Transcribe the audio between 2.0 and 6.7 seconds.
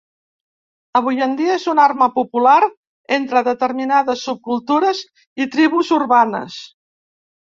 popular entre determinades subcultures i tribus urbanes.